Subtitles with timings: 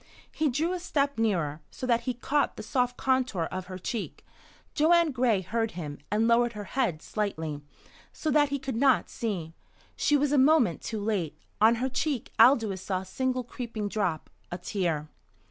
[0.31, 4.25] He drew a step nearer, so that he caught the soft contour of her cheek.
[4.73, 7.61] Joanne Gray heard him, and lowered her head slightly,
[8.11, 9.53] so that he could not see.
[9.95, 11.37] She was a moment too late.
[11.61, 15.07] On her cheek Aldous saw a single creeping drop a tear.